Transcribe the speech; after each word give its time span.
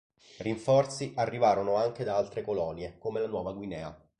Rinforzi 0.39 1.11
arrivarono 1.15 1.75
anche 1.75 2.03
da 2.03 2.15
altre 2.17 2.41
colonie, 2.41 2.95
come 2.97 3.19
la 3.19 3.27
Nuova 3.27 3.51
Guinea. 3.51 3.95